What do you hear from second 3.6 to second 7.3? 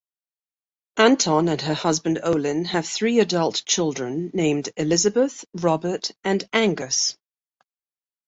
children named Elizabeth, Robert and Angus.